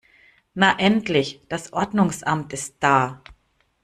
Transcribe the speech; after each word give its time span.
Na 0.55 0.79
endlich, 0.79 1.41
das 1.47 1.73
Ordnungsamt 1.73 2.53
ist 2.53 2.77
da! 2.79 3.21